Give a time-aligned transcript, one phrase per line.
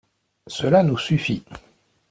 [0.47, 1.43] Cela nous suffit.